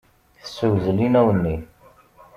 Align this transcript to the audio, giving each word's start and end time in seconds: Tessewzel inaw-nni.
Tessewzel 0.41 0.99
inaw-nni. 1.05 1.57